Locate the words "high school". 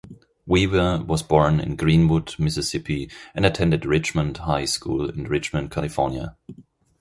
4.37-5.07